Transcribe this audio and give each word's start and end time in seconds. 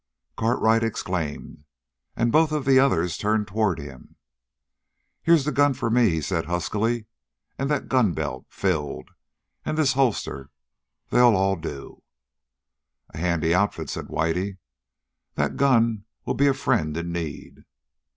Cartwright 0.35 0.81
exclaimed, 0.83 1.63
and 2.15 2.31
both 2.31 2.51
of 2.51 2.65
the 2.65 2.79
others 2.79 3.17
turned 3.19 3.47
toward 3.47 3.77
him. 3.77 4.15
"Here's 5.21 5.45
the 5.45 5.51
gun 5.51 5.75
for 5.75 5.91
me," 5.91 6.09
he 6.09 6.21
said 6.21 6.45
huskily, 6.47 7.05
"and 7.59 7.69
that 7.69 7.87
gun 7.87 8.13
belt 8.13 8.47
filled 8.49 9.11
and 9.63 9.77
this 9.77 9.93
holster. 9.93 10.49
They'll 11.11 11.35
all 11.35 11.55
do." 11.55 12.01
"And 13.13 13.19
a 13.23 13.27
handy 13.27 13.53
outfit," 13.53 13.91
said 13.91 14.07
Whitey. 14.07 14.57
"That 15.35 15.55
gun'll 15.55 16.33
be 16.35 16.47
a 16.47 16.53
friend 16.55 16.97
in 16.97 17.11
need!" 17.11 17.59